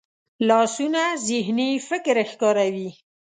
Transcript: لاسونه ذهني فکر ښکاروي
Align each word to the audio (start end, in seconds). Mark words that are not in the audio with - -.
لاسونه 0.47 1.01
ذهني 1.27 1.69
فکر 1.89 2.15
ښکاروي 2.31 2.89